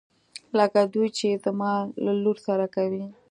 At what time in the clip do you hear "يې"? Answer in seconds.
1.31-1.35